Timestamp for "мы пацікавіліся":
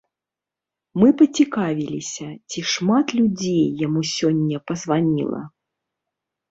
1.01-2.27